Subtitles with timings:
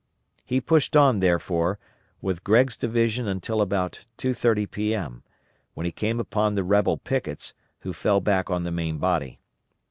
[0.43, 1.77] He pushed on, therefore,
[2.23, 5.21] with Gregg's division until about 2.30 P.M.,
[5.75, 9.39] when he came upon the rebel pickets, who fell back on the main body.